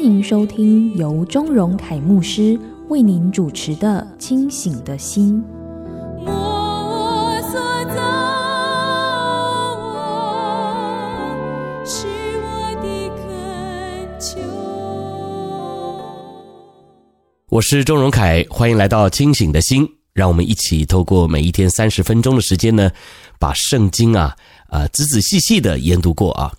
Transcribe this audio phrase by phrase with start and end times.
[0.00, 5.44] 欢迎收听由钟荣凯牧师为您主持的《清醒的心》。
[17.50, 19.86] 我是钟荣凯，欢迎来到清醒的心。
[20.14, 22.90] 让我们一起透过每一天三十分钟的时间呢，
[23.38, 24.34] 把圣经啊
[24.68, 26.50] 啊、仔仔细细的研读过啊。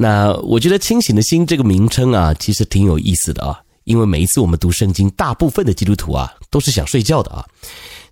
[0.00, 3.60] 那我觉得“清醒的心”这个名称啊，其实挺有意思的啊。
[3.82, 7.44] 因为每一次我们读圣经，大部分的基督徒啊都是想睡觉的啊，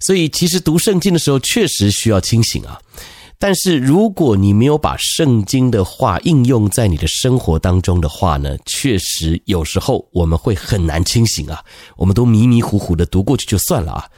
[0.00, 2.80] 所以其实读圣经的时候确实需要清醒啊。
[3.38, 11.62] 但是如果你没有把圣经的话应用在你的生活当中的话呢，确实有时候我们会很难清醒啊，
[11.96, 14.08] 我们都迷迷糊糊的读过去就算了啊。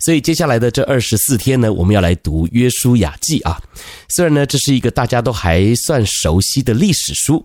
[0.00, 3.60] 所以接下来的这二十四天呢，我们要来读约书亚记啊。
[4.08, 7.44] 虽然呢这是一个大家都还算熟悉的历史书，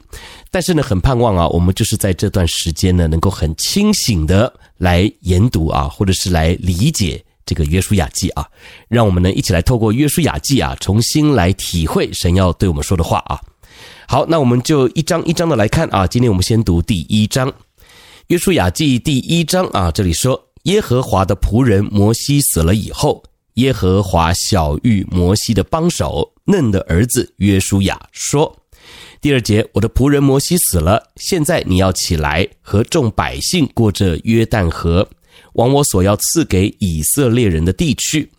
[0.50, 7.24] 但是呢很盼望啊，我们就是在这段时间呢能够很清醒的来研读啊，或者是来理解。
[7.48, 8.44] 这个约书亚记啊，
[8.88, 13.40] 让我们呢一起来透过约书亚记啊，重新来体会神要对我们说的话啊。
[14.08, 16.08] 好，那我们就一章一章的来看啊。
[16.08, 17.54] 今天我们先读第一章，
[18.30, 19.92] 约书亚记第一章啊。
[19.92, 23.24] 这里说，耶和华的仆人摩西死了以后，
[23.56, 28.56] 耶和华晓諭摩西的帮手嫩的儿子约书亚说
[29.22, 35.08] ：“第二节，我的仆人摩西死了，现在你要起来和众百姓过这约旦河。”
[35.54, 38.30] 往我所要赐给以色列人的地去。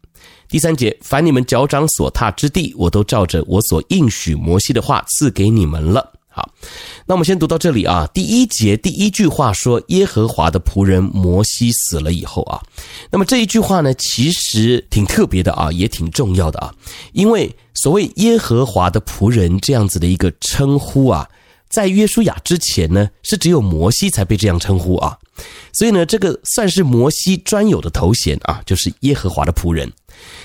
[0.48, 6.12] 第三节，凡你们脚掌所踏之地，我都照着我所应许摩西的话赐给你们了。
[6.36, 6.50] 好，
[7.06, 8.06] 那我们先读到这里啊。
[8.12, 12.60] 第一节第一句话说，耶和华的仆人摩西死了以后啊，
[13.10, 16.74] 那么这一句话呢，其实挺特别的啊，也挺重要的啊，
[17.14, 21.26] 因为所谓耶和华的仆人这样子的一个称呼啊。
[21.70, 25.18] 在约书亚之前呢，是只有摩西才被这样称呼啊，
[25.72, 29.90] 所以呢，这个算是摩西专有的头衔啊，就是耶和华的仆人。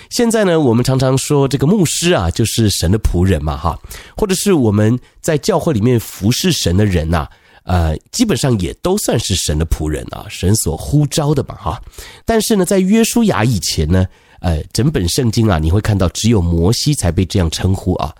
[0.09, 3.79] 现在呢，我们常常说这个牧师啊，就是神的仆人嘛，哈，
[4.17, 7.27] 或者是我们在教会里面服侍神的人呐，
[7.63, 11.81] 呃，基本上也都算是神的仆人啊，神所呼召的嘛，哈。
[12.25, 14.05] 但是呢，在约书亚以前呢，
[14.41, 18.13] 呃，整本圣经啊，你会看到只有摩西才被这样称呼啊。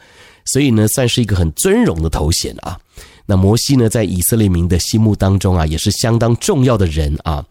[0.46, 2.80] 所以呢，算是一个很尊荣的头衔啊。
[3.26, 7.46] 那摩西呢，在以色列民的心目当中啊，也是相当重要的人啊。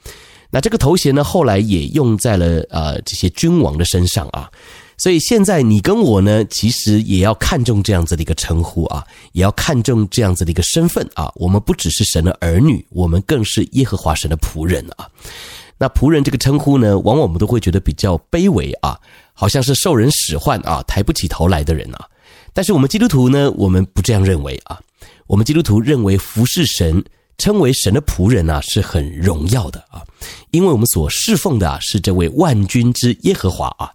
[0.50, 4.50] 那这个头衔呢，后来也用在了呃这些君王的身上啊。
[4.99, 9.03] 所以现在你跟我呢，其实也要看重这样子的一个称呼啊，
[9.33, 11.33] 也要看重这样子的一个身份啊。
[11.37, 15.09] 我们不只是神的儿女，我们更是耶和华神的仆人啊。
[15.78, 18.99] 那仆人这个称呼呢，往往我们都会觉得比较卑微啊，
[19.32, 22.06] 好像是受人使唤啊，抬不起头来的人啊。
[22.53, 24.78] 但是我们基督徒呢，我们不这样认为啊。
[25.27, 27.03] 我们基督徒认为服侍神，
[27.40, 30.04] 称为神的仆人啊，是很荣耀的啊，
[30.52, 33.90] 因为我们所侍奉的啊，是这位万军之耶和华啊。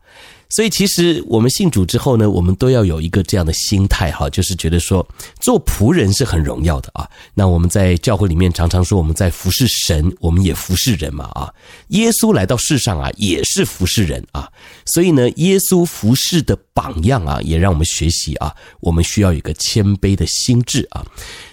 [0.48, 5.06] 所以，其实我们信主之后呢，我们都要有一个这样的心态哈，就是觉得说
[5.42, 7.10] 做仆人是很荣耀的啊。
[7.34, 11.52] 那我们在教会里面常常说，我们在服侍神，我们也服侍人嘛啊。
[11.90, 14.48] 耶稣来到世上啊，也是服侍人啊。
[14.86, 18.56] 所以呢，耶稣服侍的榜样啊，也让我们学习啊。
[18.80, 21.04] 我们需要有一个谦卑的心智啊。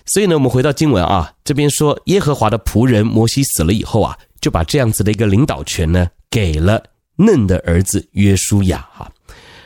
[0.06, 6.84] 所以呢，我们回到经文啊，这边说耶和华的仆人摩西死了以后啊，就把这样子的一个领导权呢给了。
[7.24, 9.10] 嫩的儿子约书亚，哈，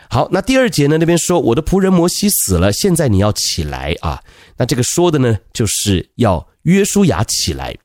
[0.08, 0.96] 好，那第二节呢？
[0.98, 4.22] 那边说我的仆人摩西死了，现在你要起来啊。
[4.56, 7.76] 那这个说的呢，就是要约书亚起来。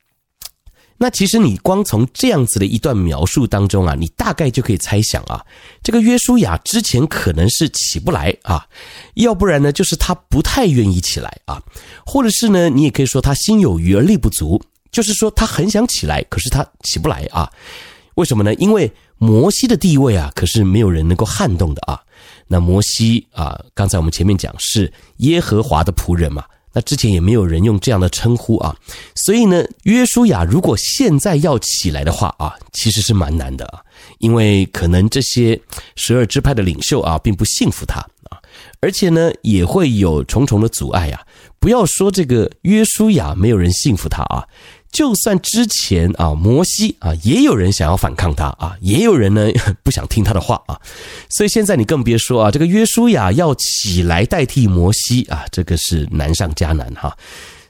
[0.97, 5.43] 那其实你光从这样子的一段描述当中啊，你大概就可以猜想啊，
[5.81, 8.67] 这个约书亚之前可能是起不来啊，
[9.15, 11.59] 要不然呢，就是他不太愿意起来啊，
[12.05, 17.51] 或者是呢，你也可以说他心有余而力不足，就是说他很想起来，可是他起不来啊。
[18.13, 18.53] 为什么呢？
[18.55, 18.91] 因为
[19.21, 22.01] 摩西的地位啊，可是没有人能够撼动的啊。
[22.47, 28.75] 那摩西啊，刚才我们前面讲是耶和华的仆人嘛，那之前也没有人用这样的称呼啊。
[29.13, 33.79] 所以呢，约书亚如果现在要起来的话啊，其实是蛮难的啊，
[34.17, 35.61] 因为可能这些
[35.95, 37.99] 十二支派的领袖啊，并不信服他
[38.31, 38.41] 啊。
[38.79, 41.21] 而且呢，也会有重重的阻碍啊。
[41.59, 44.43] 不要说这个约书亚没有人信服他啊，
[44.91, 49.49] 就算之前啊摩西啊也有人想要反抗他啊，也有人呢
[49.83, 50.79] 不想听他的话啊。
[51.29, 57.17] 所以现在你更别说啊，这个约书亚要起来代替摩西啊，这个是难上加难哈。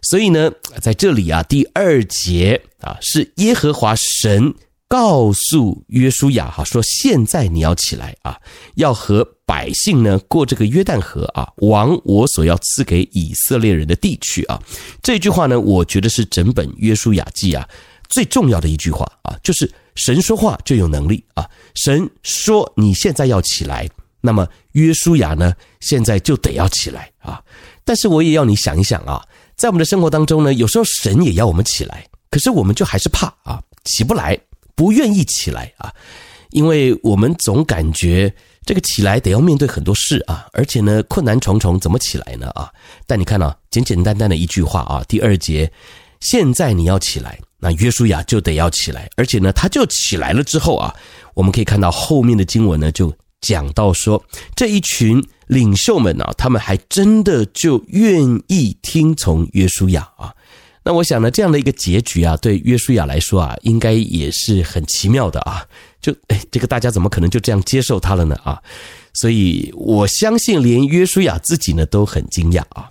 [0.03, 0.51] 所以呢，
[0.81, 4.53] 在这里啊，第二节啊是耶和华神。
[4.87, 8.37] 告诉约书亚哈说：“现在你要起来啊，
[8.75, 14.57] 要和百姓呢过这个约旦河啊，往我所要赐给以色列人的地区啊。”
[15.03, 17.67] 这句话呢，我觉得是整本约书亚记啊
[18.07, 21.45] 最重要的一句话啊，就是神说话就有能力啊。
[21.75, 23.89] 神说你现在要起来，
[24.21, 27.43] 那么约书亚呢现在就得要起来啊。
[27.83, 29.21] 但是我也要你想一想啊，
[29.57, 34.39] 在我们的生活当中呢，有时候神也要我们起来，可是我们就还是怕啊，起不来。
[34.73, 35.93] 不愿意起来啊，
[36.49, 38.33] 因为我们总感觉
[38.65, 42.71] 这个起来得要面对很多事啊，而且呢困难重重，怎么起来呢啊？
[43.07, 45.71] 但你看啊，简简单单的一句话啊，第二节，
[46.19, 50.95] 现在你要起来，那约书亚就得要起来，而且呢他就起来了之后啊，
[51.33, 53.11] 我们可以看到后面的经文呢就
[53.41, 54.23] 讲到说，
[54.55, 60.33] 这一群领袖们啊，他们还真的就愿意听从约书亚啊。
[60.83, 65.65] 那我想呢，这样的一个结局啊，对约书亚来说啊，应该也是很奇妙的啊。
[66.01, 68.35] 就哎，这个大家怎么可能就这样接受他了呢？
[68.43, 68.61] 啊，
[69.13, 72.89] 所以我相信连约书亚自己呢都很惊讶啊。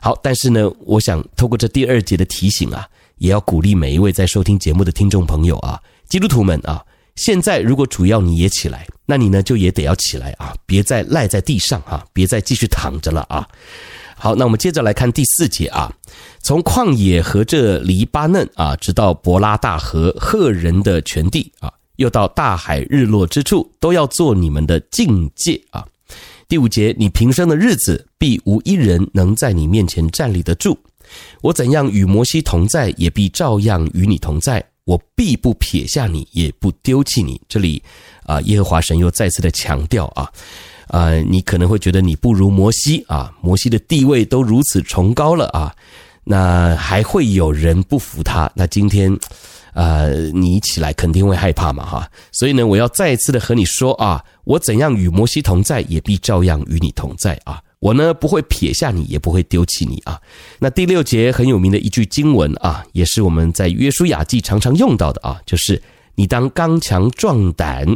[0.00, 2.86] 好，但是呢，我想透过这第二节的提醒啊，
[3.16, 6.80] 也要鼓励每一位在收听节目的听众朋友啊，基督徒们啊，
[7.16, 13.44] 现在如果主要你也起来，那你呢就也得要起来啊，别再赖在地上啊，别再继续躺着了啊。
[14.14, 15.92] 好，那我们接着来看第四节啊，
[16.42, 25.86] 从旷野和这黎巴嫩啊，直到伯拉大河赫人的全地啊，又到大海日落之处，都要做你们的境界啊。
[26.48, 30.78] 第五节，你平生的日子，必无一人能在你面前站立得住。
[31.42, 34.64] 我怎样与摩西同在，也必照样与你同在。
[34.84, 37.38] 我必不撇下你，也不丢弃你。
[37.48, 37.82] 这里
[38.24, 40.30] 啊，耶和华神又再次的强调啊。
[40.86, 45.74] 啊、你可能会觉得你不如摩西啊，摩西的地位都如此崇高了啊，
[46.24, 48.50] 那还会有人不服他？
[48.54, 49.14] 那今天，
[49.78, 60.20] 呃，你起来肯定会害怕嘛哈，所以呢，我要再一次的和你说啊，我怎样与摩西同在，也必照样与你同在啊，我呢不会撇下你，也不会丢弃你啊。
[60.58, 65.80] 那第六节很有名的一句经文啊，也是我们在约书亚记常常用到的啊，就是。
[66.20, 67.86] 你当刚强壮胆，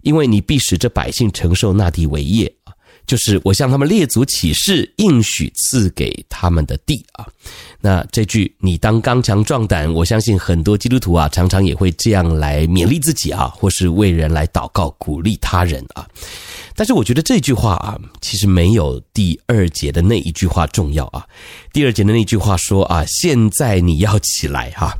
[0.00, 2.72] 因为你必使这百姓承受那地为业啊，
[3.06, 7.28] 就是我向他们列祖起誓应许赐给他们的地啊。
[7.80, 16.04] 那这句“你当刚强壮胆”，我相信很多基督徒啊，常常也会这样来勉励自己啊，或是为人来祷告鼓励他人啊。
[16.74, 21.24] 但是我觉得这句话啊，其实没有第二节的那一句话重要啊。
[21.72, 24.92] 第二节的那句话说啊，现在你要起来哈。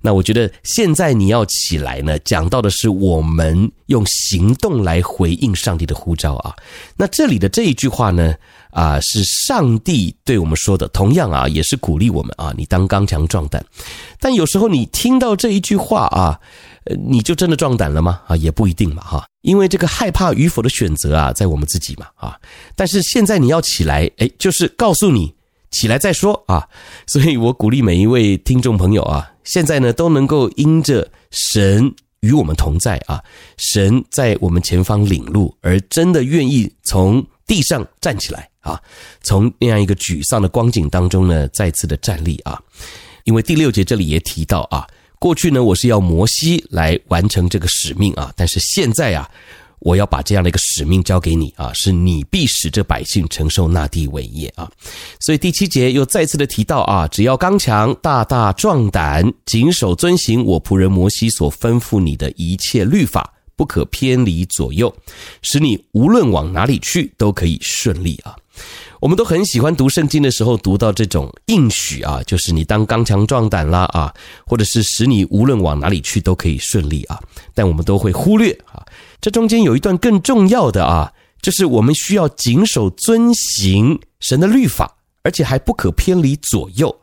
[0.00, 6.54] 那我觉得现在你要起来呢，讲到的是我们用行动来回应上帝的呼召啊。
[6.96, 8.34] 那这里的这一句话呢，
[8.76, 13.64] 啊，是上帝对我们说的，同样啊，也是鼓励我们啊，你当刚强壮胆。
[14.20, 16.38] 但有时候你听到这一句话啊，
[17.08, 18.20] 你就真的壮胆了吗？
[18.26, 19.24] 啊，也不一定嘛，哈。
[19.40, 22.38] 因为这个害怕与否的选择啊，在我们自己嘛，啊。
[22.74, 25.34] 但是现在你要起来，诶，就是告诉你。
[25.72, 26.66] 起来再说啊！
[27.08, 33.22] 所以我鼓励每一位听众朋友啊，现在呢都能够因着神与我们同在啊，
[33.58, 38.80] 神在我们前方领路，而真的愿意从地上站起来啊，
[39.22, 42.60] 从那样一个沮丧的光景当中呢，再次的站立啊。
[43.24, 44.86] 因为第六节这里也提到啊，
[45.18, 49.30] 过去呢我是要摩西来完成这个使命啊，但是现在啊。
[49.80, 54.68] 我要把这样的一个使命交给你啊，是你必使这百姓承受那地伟业啊。
[55.20, 64.94] 所以第七节又再次的提到啊，只要刚强、大大壮胆，谨守遵行我仆人摩西所吩咐你的一切律法，不可偏离左右，
[65.42, 68.36] 使你无论往哪里去都可以顺利啊。
[69.00, 74.12] 我们都很喜欢读圣经的时候读到这种应许啊，就是你当刚强壮胆啦啊，
[74.46, 77.20] 或者是使你无论往哪里去都可以顺利啊。
[77.54, 78.84] 但我们都会忽略啊，
[79.20, 86.98] 这中间有一段更重要的啊，就是我们需要谨守遵行神的律法，而且还不可偏离左右，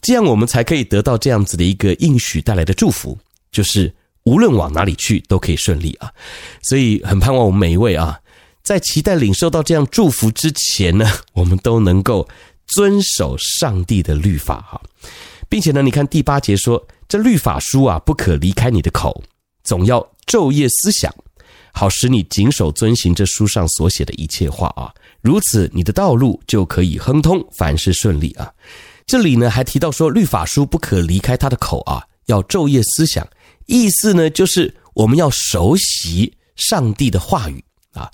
[0.00, 3.16] 这样我们才可以得到这样子的一个应许带来的祝福，
[3.52, 3.94] 就是
[4.28, 6.12] 无论往哪里去都可以顺利啊。
[6.62, 8.20] 所以很盼望我们每一位啊。
[8.62, 12.28] 在期待领受到这样祝福之前呢， 我们都能够
[12.66, 14.78] 遵守上帝的律法哈，
[15.48, 19.22] 并且呢，你看第八节说，这律法书啊，不可离开你的口，
[19.64, 21.10] 总要昼夜思想，
[21.72, 24.92] 好使你谨守遵行这书上所写的一切话啊，
[25.22, 28.52] 如此你的道路就可以亨通，凡事顺利啊。
[29.06, 33.26] 这里呢还提到说，律法书不可离开他的口啊，要昼夜思想。
[33.68, 38.10] 意思呢就是我们要熟悉上帝的话语啊，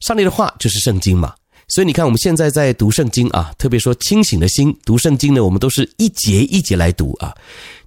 [0.00, 1.34] 上帝的话就是圣经嘛。
[1.68, 7.34] 所以你看，我们现在在读圣经啊，特别说清醒的心读圣经呢，我们都是一节一节来读啊，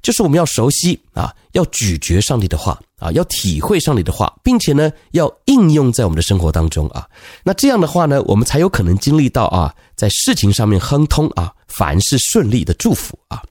[0.01, 7.07] 就是我们要熟悉啊，要咀嚼上帝的话啊，要体会上帝的话，并且呢，要应用在我们的生活当中啊。
[7.41, 13.41] 那这样的话呢，我们才有可能经历到啊，在事情上面亨通啊，凡事顺利的祝福啊。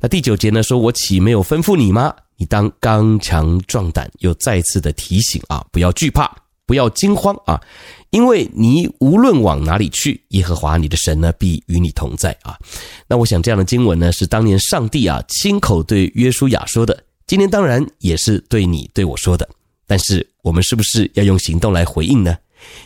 [0.00, 2.12] 那第九节呢，说我岂没有吩咐你吗？
[2.36, 6.30] 你当刚强壮胆，又再次的提醒啊，不要惧怕。
[6.66, 7.60] 不要惊慌啊，
[8.08, 12.58] 因为你无论往哪里去，耶和华你的神呢，必与你同在啊。
[13.06, 19.46] 那我想这样的经文呢，是当年上帝啊亲口对约书亚说的，今天当然也是对你对我说的。
[19.86, 22.34] 但是我们是不是要用行动来回应呢？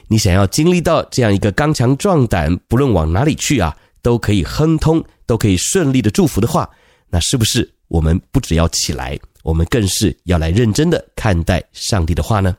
[0.08, 6.68] 你想要经历到这样一个刚强壮胆，不论往哪里去啊，都可以亨通，都可以顺利的祝福的话，
[7.10, 12.56] 那是不是我们不只要起来，我们更是要来认真的看待上帝的话呢？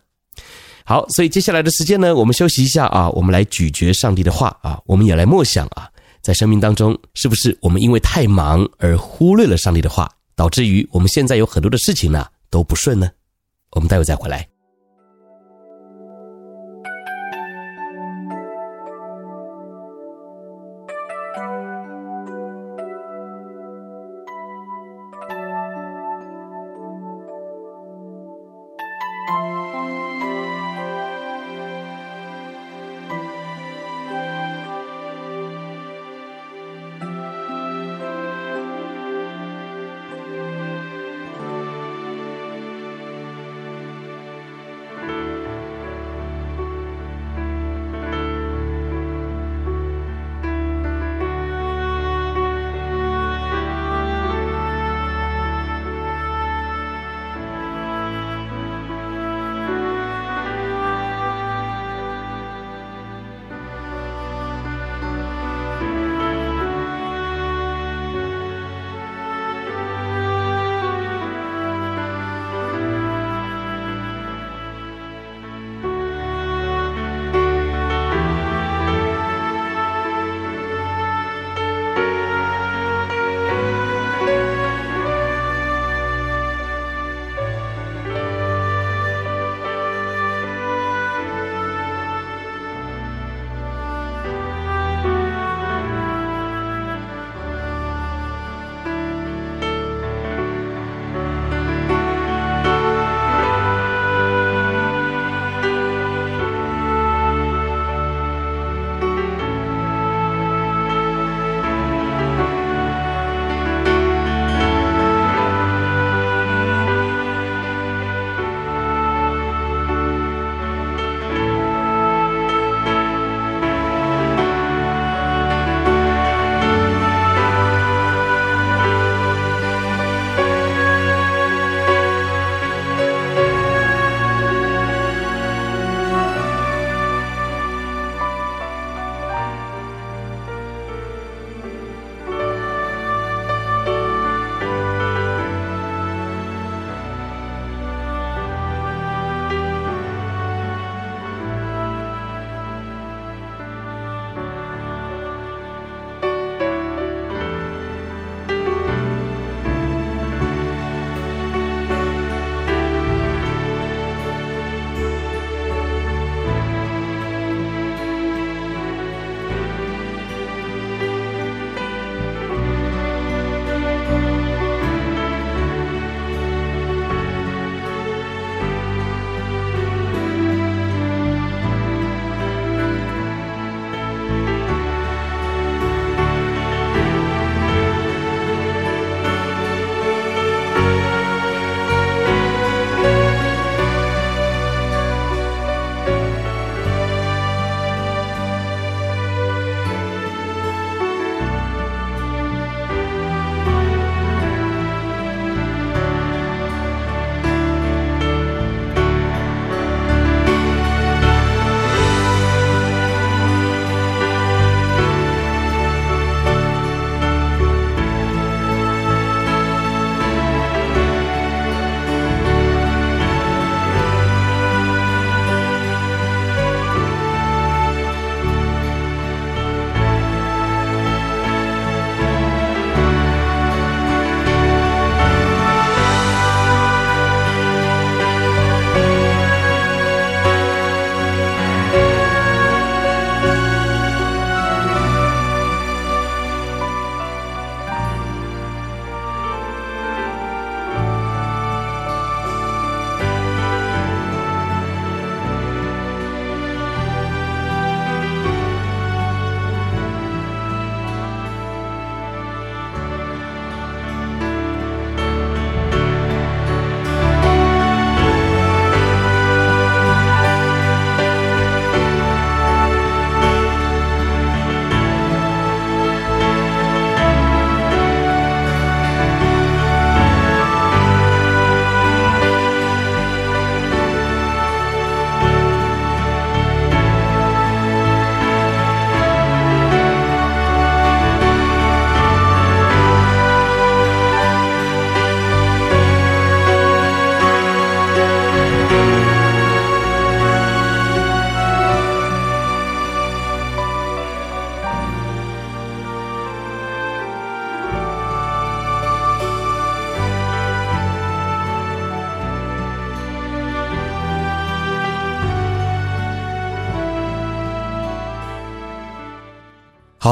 [0.83, 5.87] 好，所以接下来的时间呢，我们休息一下啊，我们来咀嚼上帝的话啊，我们也来默想啊，
[6.21, 13.07] 在生命当中，是不是我们因为太忙而忽略了上帝的话，导致于我们现在有很多的事情呢都不顺呢？
[13.73, 14.48] 我们待会再回来。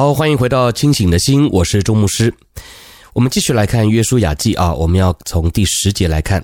[0.08, 2.34] 好，欢迎回到清醒的心，我是钟牧师。
[3.12, 6.42] 我们继续来看约书亚记啊，我们要从第十节来看。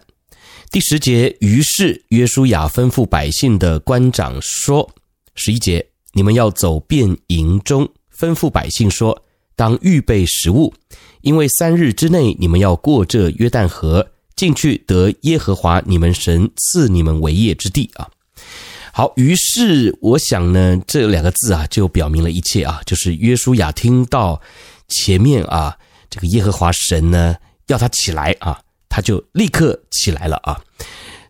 [0.70, 4.94] 第十节，于是约书亚吩咐百姓的官长说
[5.36, 9.18] ：“十一节，你们要走遍营中，吩咐百姓说，
[9.56, 10.74] 当预备食物，
[11.22, 14.06] 因为三日之内你们要过这约旦河，
[14.36, 18.10] 进去得耶和华你们神赐你们为业之地啊。”
[18.96, 24.40] 好，于是我想呢，这两个字啊，就表明了一切啊，就是约书亚听到
[24.88, 25.76] 前面啊，
[26.12, 27.36] 这个耶和华神呢
[27.70, 30.62] 要他起来啊，他就立刻起来了啊。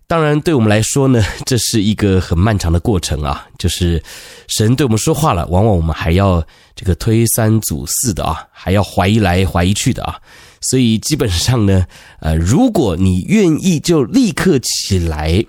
[0.07, 4.03] 当然，对我们来说呢，这是一个很漫长的过程啊，就是
[4.49, 6.45] 神对我们说话了，往往我们还要
[6.75, 10.19] 这个推三阻四的啊，还要怀疑来怀疑去的啊。
[10.59, 11.87] 所以基本上呢，
[12.19, 15.45] 呃，如果你愿意就立刻起来。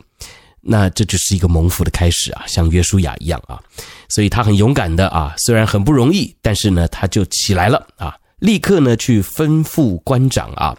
[0.66, 3.60] 那这就是一个蒙福的开始啊，像约书亚一样啊，
[4.08, 10.76] 所以他很勇敢的啊，虽然很不容易，但是呢，他就起来了啊，立刻呢去吩咐官长啊，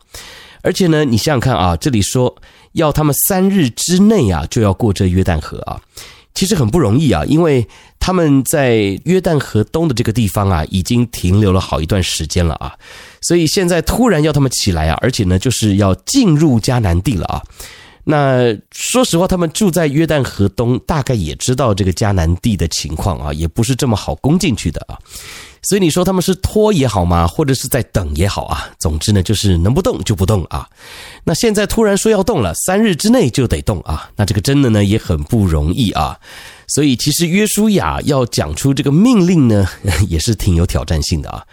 [0.63, 2.35] 而且呢，你想想看啊，这里说
[2.73, 5.79] 要他们三日之内啊就要过这约旦河啊，
[6.33, 7.67] 其实很不容易啊，因为
[7.99, 12.73] 他们在约旦河东的这个地方啊，已经停留了好一段时间了啊，
[13.21, 17.43] 所以现在突然要他们起来啊，而且呢，就是要进入迦南地了啊。
[18.07, 24.97] 那说实话，他们住在约旦河东，大概也知道这个迦南地的情况啊，也不是这么好攻进去的啊。
[25.63, 30.69] 所以你说他们是拖也好嘛，或者是在等也好啊，总之呢，就是能不动就不动啊。
[31.23, 36.19] 那现在突然说要动了，三日之内就得动啊，那这个真的呢也很不容易啊。
[36.67, 39.67] 所以其实约书亚要讲出这个命令呢，
[40.07, 41.43] 也是挺有挑战性的啊。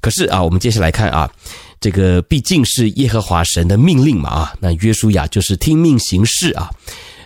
[0.00, 1.28] 可是啊，我们接下来看啊。
[1.78, 6.70] 这个毕竟是耶和华神的命令嘛啊，那约书亚就是听命行事啊，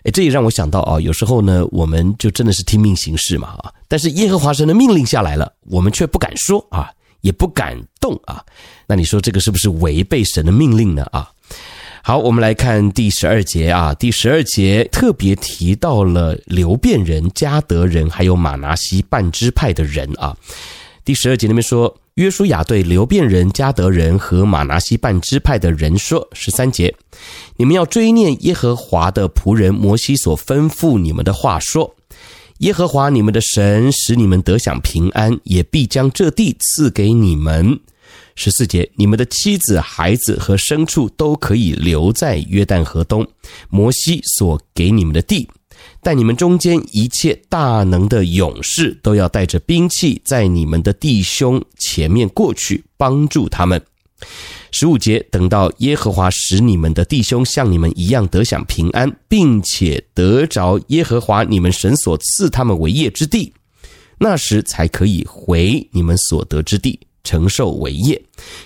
[0.02, 8.44] 诶，这也让我想到啊，有时候呢，我们就真的是听命行事嘛啊，但是耶和华神的命令下来了，我们却不敢说啊，也不敢动啊，
[8.86, 11.30] 那你说这个是不是违背神的命令呢啊？
[12.02, 20.36] 好，我们来看第十二节啊，第十二节特别提到了流便人、迦得人，还有马拿西半支派的人啊，
[21.04, 21.96] 第十二节那边说。
[22.20, 26.94] 约书亚对流便人、迦得人和玛拿西半支派的人说：“十三节，
[27.56, 31.94] 你们要追念耶和华的仆人摩西所吩咐你们的话，说：
[32.58, 37.80] 耶和华你们的神使你们得享平安，也必将这地赐给你们。
[38.34, 43.26] 十四节，你们的妻子、孩子和牲畜都可以留在约旦河东，
[43.70, 45.48] 摩西所给你们的地。”
[46.02, 53.80] 但你们中间一切大能的勇士都要带着兵器，在你们的弟兄前面过去，帮助他们。
[54.70, 63.52] 十五节，等到耶和华使你们的弟兄像你们一样得享平安，并且得着耶和华你们神所赐他们为业之地，
[64.18, 68.22] 那时才可以回你们所得之地，承受为业。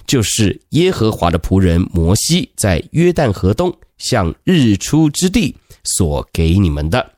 [0.07, 7.11] 就是耶和华的仆人摩西在约旦河东向日出之地所给你们的。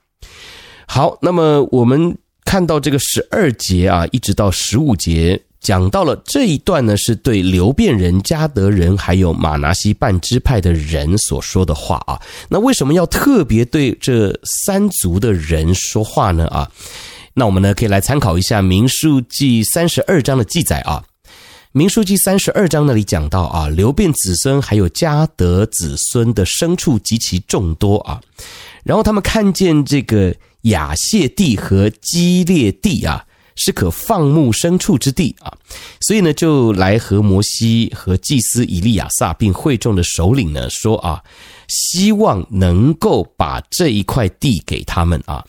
[0.87, 12.23] 好，那么我们看到这个十二节啊，一直到十五节，讲到了这一段呢，是对流便人、加得人还有玛拿西半支派的人所说的话啊。
[12.49, 14.33] 那为什么要特别对这
[14.65, 16.47] 三族的人说话呢？
[16.47, 16.71] 啊，
[17.35, 21.03] 那我们呢可以来参考一下《民数记》三十二章的记载啊，
[21.77, 28.19] 《民数记》三十二章那里讲到啊，流便子孙还有迦得子孙的牲畜极其众多啊，
[28.83, 30.35] 然后他们看见这个。
[30.63, 35.57] 亚谢地和基列地啊，是可放牧牲畜之地啊，
[36.01, 41.23] 所以呢，就来和摩西和祭司以利亚撒并会众的首领呢说啊，
[41.69, 45.45] 希望能够把这一块地给他们啊，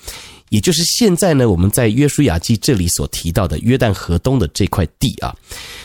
[0.49, 5.35] 也就是现在呢，我们在约书亚记这里所提到的约旦河东的这块地啊。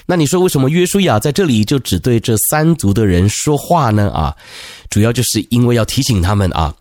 [0.07, 4.11] 那你说为什么约书亚在这里就只对这三族的人说话呢？
[4.11, 4.37] 啊，
[4.90, 6.75] 主要就是因为要提醒他们啊，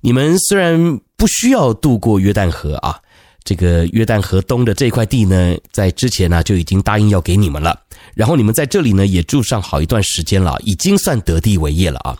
[0.00, 1.00] 你们虽然。
[1.16, 3.00] 不需要渡过约旦河啊，
[3.44, 7.80] 这个约旦河东的这块地呢，在之前呢就已经答应要给你们了。
[8.14, 12.18] 然后你们在这里呢也住上好一段时间了，已经算得地为业了啊。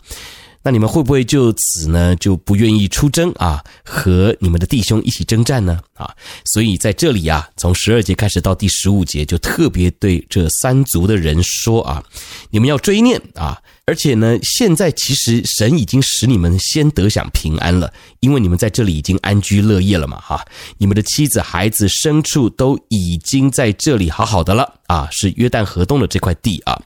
[0.65, 5.79] 那你们会不会就此呢就不愿意出征啊，和你们的弟兄一起征战呢？
[5.93, 6.09] 啊，
[6.43, 12.03] 所以在这里啊，从十二节开始到第十五节，就特别对这三族的人说啊，
[12.49, 13.61] 你们要追念啊。
[13.85, 20.43] 而且呢，现在其实神已经使你们先得享平安了，因为你们在这里已经安居乐业了嘛，哈，
[20.79, 26.81] 你们的妻子、孩子、牲畜都已经在这里好好的了啊，是约旦河东的这块地啊。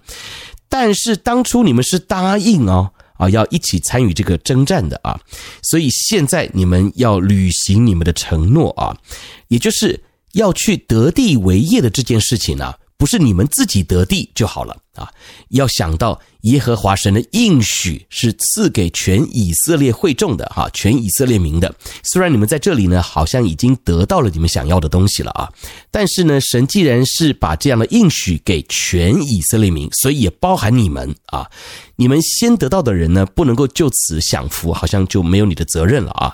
[0.68, 5.19] 但是当初你们是答应哦，啊，要一起参与这个征战的啊，
[5.62, 8.97] 所以现在你们要履行你们的承诺啊，
[9.49, 10.01] 也就是
[10.34, 12.73] 要去得地为业的这件事情呢。
[12.97, 15.10] 不是你们自己得地就好了啊！
[15.51, 21.73] 要想到耶和华神的应许是赐给全以色列会众的哈，全以色列民的。
[22.04, 25.52] 虽然你们在这里呢，好像已经得到了你们想要的东西了啊，
[25.91, 31.49] 但是呢，神既然是把这样的应许给全以色列民，所以也包含你们啊。
[31.97, 36.34] 你们先得到的人呢，不能够就此享福，好像就没有你的责任了啊。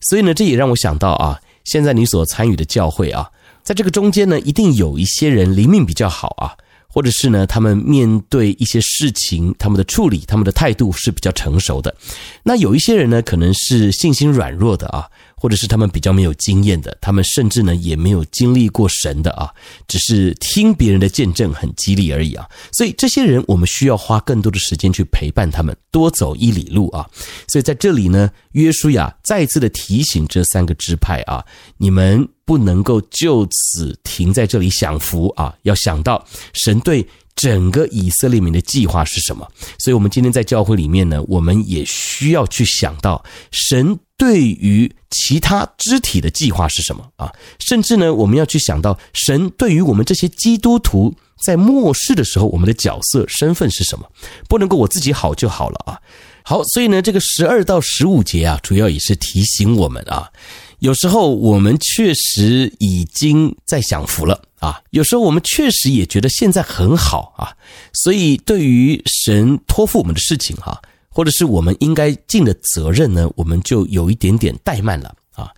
[0.00, 3.30] 所以呢，这也让我想到啊，现在你所参与的教会啊。
[3.62, 6.56] 在这个中间呢，一定有一些人灵命比较好啊，
[6.92, 11.94] 或者是呢，他们面对一些事情，他们的处理、他们的态度是比较成熟的。
[12.42, 15.08] 那有一些人呢，可能是信心软弱的啊。
[15.42, 19.50] 或者是他们比较没有经验的，他们甚至呢也没有经历过神的啊，
[19.88, 22.48] 只是听别人的见证很激励而已啊。
[22.70, 27.04] 所以这些人我们需要花更多的时间去陪伴他们，多走一里路啊。
[27.48, 31.44] 所以在这里呢，约书亚再次的提醒这三个支派啊，
[31.76, 37.04] 你们不能够就此停在这里享福啊，要想到神对
[37.42, 39.46] 整个以色列民的计划是什么。
[39.78, 43.98] 所以我们今天在教会里面呢，我们也需要去想到神。
[44.18, 47.32] 对于其他肢体的计划是什么啊？
[47.58, 51.12] 甚至呢，我们要去想到神对于我们这些基督徒
[51.44, 54.08] 在末世的时候，我们的角色身份是什么？
[54.48, 55.98] 不能够我自己好就好了啊！
[56.44, 60.30] 好，所以呢，这个十二到十五节啊，主要也是提醒我们啊，
[60.82, 67.54] 有时候我们确实已经在享福了啊，有时候我们确实也觉得现在很好啊，
[67.92, 70.80] 所以对于神托付我们的事情哈。
[71.14, 75.52] 或者是我们应该尽的责任呢，我们就有一点点怠慢了啊。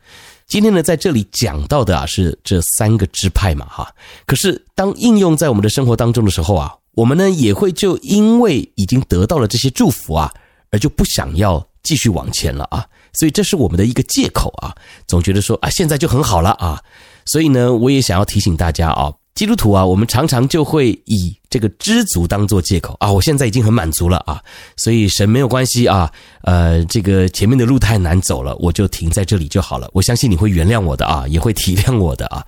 [0.47, 3.89] 今天呢，在这里讲到的啊是这三个支派嘛哈。
[4.27, 10.35] 可是当应用在我们的生活当中的时候啊，我们呢也会就因为已经得到了这些祝福啊，
[10.71, 12.85] 而就不想要继续往前了啊。
[13.15, 14.75] 所以这是我们的一个借口啊，
[15.07, 16.81] 总觉得说啊现在就很好了啊。
[17.27, 19.13] 所以呢，我也想要提醒大家啊。
[19.35, 24.41] 基督徒啊，我们常常就会以这个知足当做借口啊，我现在已经很满足了啊，
[24.77, 26.09] 所以神没有关系啊，
[26.43, 29.91] 呃，这个前面的路太难走了，我就停在这里就好了。
[29.93, 32.47] 我相信你会原谅我的啊，也会体谅我的啊，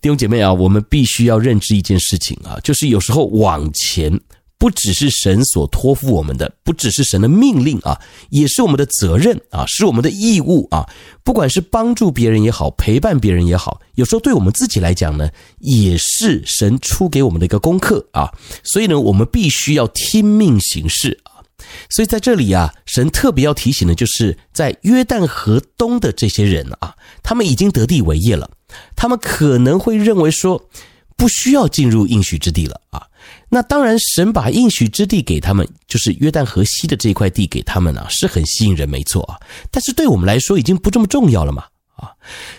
[0.00, 4.20] 弟兄姐妹啊，我们必须要认知一件事情啊，就是有时候往前。
[4.60, 10.86] 不只是神所托付我们的，不只是神的命令啊，也是我们的责任啊，是我们的义务啊。
[11.24, 18.30] 不管是帮助别人也好，陪伴别人也好，有时候对我们自己来讲呢，也是神出给我们的一个功课啊。
[18.62, 21.40] 所以呢，我们必须要听命行事啊。
[21.88, 28.50] 所以在这里啊，神特别要提醒的，就是在约旦河东的这些人啊，他们已经得地为业了，
[28.94, 30.68] 他们可能会认为说，
[31.16, 33.06] 不需要进入应许之地了啊。
[33.52, 39.40] 那当然，神把应许之地给他们，就是约旦河西的这块地给他们啊，是很吸引人，没错啊。
[39.72, 41.64] 但是对我们来说，已经不这么重要了嘛，
[41.96, 42.12] 啊。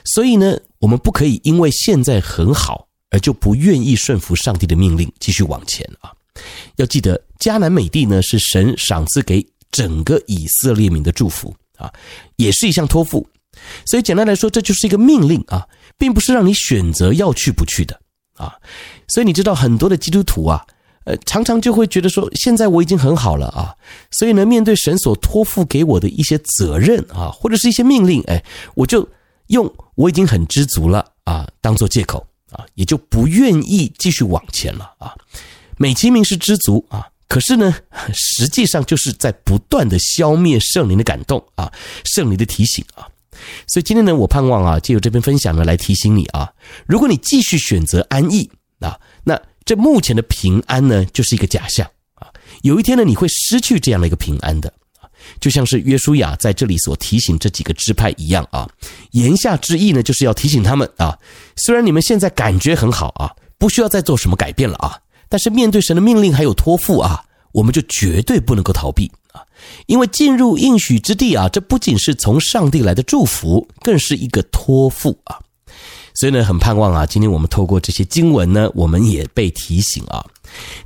[0.04, 6.12] 所以呢，我们不可以因为现在很好，而就不愿意顺服上帝的命令，继续往前啊。
[6.76, 11.90] 要记得，迦南美地呢，是神赏赐给整个以色列民的祝福啊，
[12.36, 13.26] 也是一项托付。
[13.86, 15.66] 所以简单来说，这就是一个命令啊，
[15.98, 17.98] 并不是让你选择要去不去的
[18.36, 18.54] 啊。
[19.08, 20.68] 所以你知道，很多的基督徒啊。
[21.04, 23.76] 呃，常常就会觉得说，现在我已经很好了啊，
[24.12, 28.44] 所以呢，面对神所托付给我的一些责任啊，或者是一些命令，哎，
[28.76, 29.08] 我就
[29.48, 35.16] 用我已经很知足了啊，当做借口啊，也就不愿意继续往前了啊。
[35.78, 37.74] 美其名是知足啊，可是呢，
[38.14, 41.72] 实际上就是在不断的消灭圣灵的感动啊，
[42.06, 43.08] 圣灵的提醒啊。
[43.68, 46.54] 所以今天呢，我盼望啊，借由这篇分享呢，来提醒你啊，
[46.86, 48.48] 如果你继续选择安逸
[48.80, 49.00] 啊，
[49.64, 52.28] 这目前的平安呢，就是一个假象啊！
[52.64, 55.06] 有一天呢，你会失去这样的一个平安的啊，
[55.40, 58.68] 就像是约书亚在这里所提醒这几个支派一样啊。
[59.12, 61.18] 言下之意呢，就是要提醒他们啊，
[61.56, 64.98] 虽然你们现在感觉很好啊，不需要再做什么改变了啊，
[65.30, 69.46] 但是面对神的命令还有托付啊，我们就绝对不能够逃避啊，
[69.86, 75.40] 因为进入应许之地啊，这不仅是从上帝来的祝福，更是一个托付啊。
[76.22, 80.24] 所以呢，很盼望啊，今天我们透过这些经文呢，我们也被提醒啊。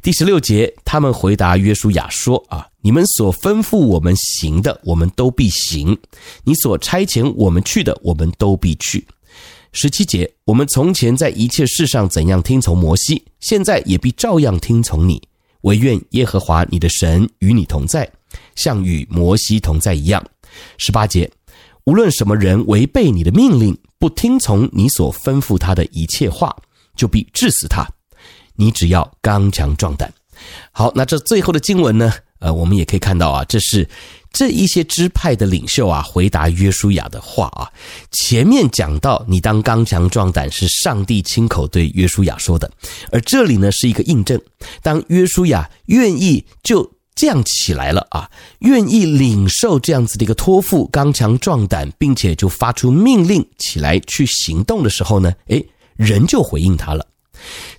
[0.02, 5.94] 第十六节，他们回答约书亚说：“啊，你们所吩咐我们行的，我们都必行；
[6.46, 9.06] 你所差遣我们去的，我们都必去。”
[9.74, 15.22] 十七节，我们从前在一切事上怎样听从摩西，现在也必照样听从你。
[15.64, 18.10] 惟愿耶和华你的神与你同在，
[18.56, 20.26] 像与摩西同在一样。
[20.78, 21.30] 十八节，
[21.86, 26.56] 无论什么人违背你的命令，不听从你所吩咐他的一切话，
[26.96, 27.88] 就必治死他。
[28.56, 30.12] 你只要刚强壮胆。
[30.72, 32.12] 好，那这最后的经文呢？
[32.40, 33.88] 呃，我们也可以看到啊，这是
[34.32, 37.72] 这一些支派的领袖啊回答约书亚的话啊。
[38.12, 42.70] 前面讲到，你当刚强壮胆，是上帝亲口对约书亚说的，
[43.12, 44.40] 而这里呢是一个印证，
[44.82, 57.08] 当约书亚愿意就这样起来了啊，愿意领受这样子的一个托付，刚强壮胆，并且就发出命令起来去行动的时候呢，诶，人就回应他了。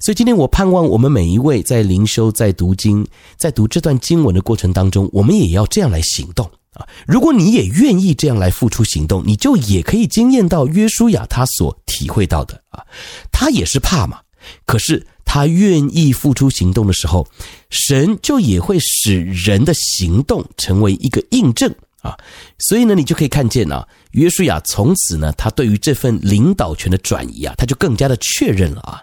[0.00, 6.86] 所以今天我盼望我们每一位在灵修、在读经、在读这段经文的过程当中，我们也要这样来行动啊！
[7.06, 12.84] 如果你也愿意这样来付出行动，你就也可以经验到约书亚他所体会到的啊，
[13.32, 14.20] 他也是怕嘛，
[14.66, 15.04] 可是
[15.36, 17.28] 他愿意付出行动的时候，
[17.68, 21.70] 神就也会使人的行动成为一个印证
[22.00, 22.16] 啊！
[22.58, 29.02] 所以呢，你就可以看见啊，约书亚从此呢，他对于这份领导权的转移啊，他就更加的确认了啊。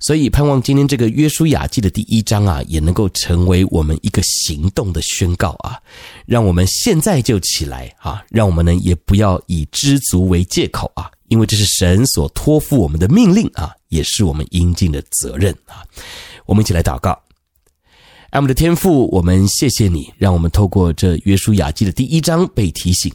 [0.00, 5.78] 所以盼望今天这个约书亚记的第一章啊，也能够成为我们一个行动的宣告啊，
[6.26, 15.86] 让我们现在就起来啊，让我们呢也不要以知足为借口啊，因为这是神所托付我们的命令啊，也是我们应尽的责任啊。
[16.44, 17.12] 我们一起来祷告，
[18.30, 23.12] 爱我们的天父，我们谢谢你，让我们透过这约书亚记的第一章被提醒，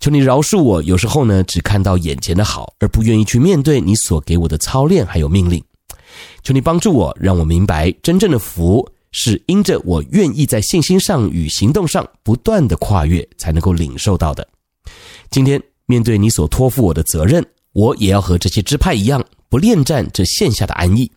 [0.00, 5.62] 求你饶恕我，有时候呢只看到眼前的好，而不愿意去面对你所给我的操练还有命令。
[6.42, 14.46] 求你帮助我，让我明白真正的福是因着我愿意在信心上与行动上不断的跨越，才能够领受到的。
[15.30, 21.10] 今天面对你所托付我的责任，我也要和这些支派一样，不恋战这线下的安逸，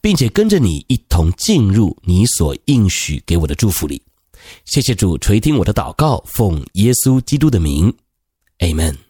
[0.00, 4.02] 并且跟着你一同进入你所应许给我的祝福里。
[4.64, 7.92] 谢谢主垂听我的祷告，奉耶稣基督的名
[8.58, 9.09] ，Amen。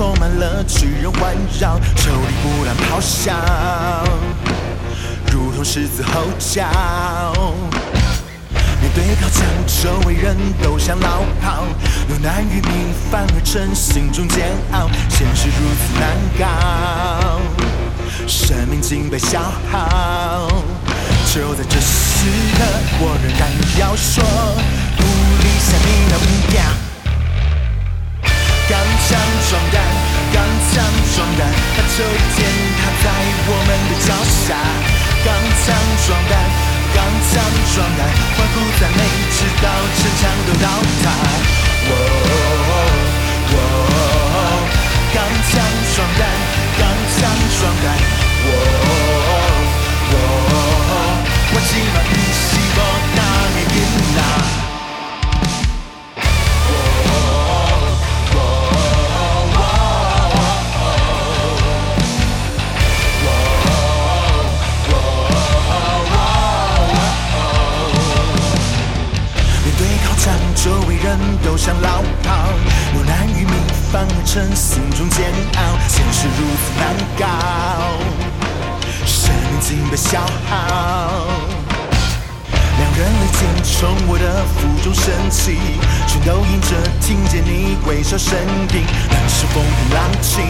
[0.00, 3.34] 充满了巨人环绕，手里不断咆哮，
[5.30, 6.64] 如同狮子吼叫。
[8.80, 11.64] 面对高墙，周围人都想逃跑，
[12.08, 12.72] 有难于平
[13.10, 14.88] 凡而成心中煎熬。
[15.10, 17.38] 现实如此难搞，
[18.26, 19.38] 生命竟被消
[19.70, 20.48] 耗。
[21.30, 22.24] 就在这时
[22.56, 22.64] 刻，
[23.00, 24.24] 我仍然要说，
[24.96, 25.02] 不
[25.42, 26.89] 理想你的目标。
[29.00, 29.16] 刚强
[29.48, 29.80] 壮胆，
[30.30, 30.84] 刚强
[31.16, 32.38] 壮胆，他就一天
[32.76, 33.08] 踏在
[33.48, 34.52] 我们的脚下。
[35.24, 35.32] 刚
[35.64, 35.72] 强
[36.06, 36.32] 壮胆，
[36.94, 37.00] 刚
[37.32, 37.40] 强
[37.72, 38.00] 壮胆，
[38.36, 39.00] 欢呼赞美，
[39.32, 40.68] 直到城墙都倒
[41.02, 41.04] 塌。
[41.88, 42.42] 哦哦
[43.48, 44.38] 哦哦，
[45.14, 45.64] 刚强
[45.96, 46.22] 壮胆，
[46.78, 46.84] 刚
[47.16, 47.18] 强
[47.58, 47.88] 壮胆，
[70.54, 72.52] 周围人都想逃跑，
[72.92, 73.54] 落难于明，
[73.90, 75.58] 反而成心中煎熬。
[75.88, 77.24] 现实如此难搞，
[79.06, 81.24] 生命竟被消耗。
[82.52, 85.56] 两人利剑从我的腹中升起，
[86.06, 88.38] 全都因着听见你微笑声
[88.74, 88.84] 音。
[89.08, 90.44] 但是风平浪静，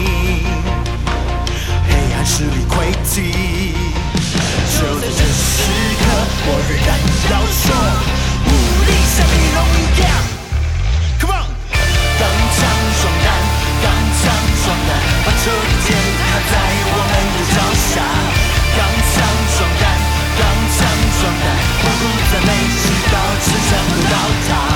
[1.87, 3.73] 黑暗势力溃堤。
[4.77, 6.03] 就在这时刻，
[6.43, 6.89] 我仍然
[7.31, 8.20] 要说。
[8.91, 10.03] 像你龙一样
[11.19, 11.47] ，Come on！
[12.19, 12.59] 当枪
[13.01, 13.27] 壮胆，
[13.83, 13.85] 当
[14.19, 14.23] 枪
[14.63, 14.89] 壮胆，
[15.25, 15.43] 把春
[15.85, 16.53] 天踏在
[16.91, 17.57] 我们的脚
[17.89, 17.91] 下。
[18.77, 18.79] 当
[19.11, 19.13] 枪
[19.57, 19.83] 壮胆，
[20.37, 20.41] 当
[20.75, 20.79] 枪
[21.19, 21.45] 壮胆，
[21.81, 22.01] 欢呼
[22.31, 22.49] 赞美，
[22.81, 24.15] 直到城墙都倒
[24.47, 24.70] 塌。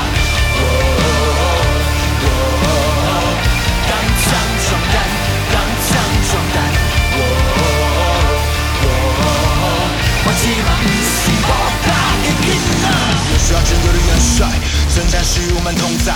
[15.42, 16.14] 与我们同在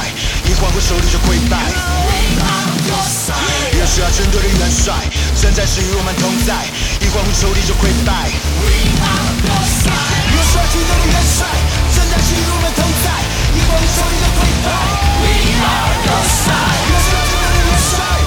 [0.47, 1.57] 一欢呼手里就溃败
[2.07, 4.95] we are the 越需要针对的元帅
[5.35, 6.63] 真战士与我们同在
[7.01, 8.31] 一晃而手里的溃败
[8.63, 8.71] we
[9.03, 9.59] are the
[10.31, 11.47] 越需要针对的元帅
[11.91, 13.07] 真战士与我们同在
[13.51, 14.71] 一晃而手里的溃败
[15.19, 15.31] we
[15.67, 16.15] are the
[16.87, 18.18] 越要的元帅